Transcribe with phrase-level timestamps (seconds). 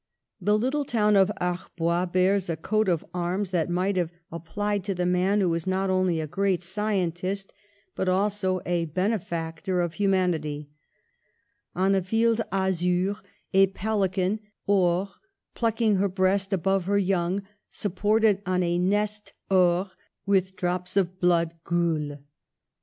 [0.41, 4.83] The little town of Arbois bears a coat of arms that might well have applied
[4.85, 7.53] to the man who was not only a great scientist
[7.95, 10.69] but also a bene A STUDIOUS BOYHOOD 5 factor of humanity:
[11.75, 13.13] on a field azure,
[13.53, 15.09] a pelican or
[15.53, 19.91] plucking her breast above her young, sup ported on a nest or,
[20.25, 22.17] with drops of blood gules.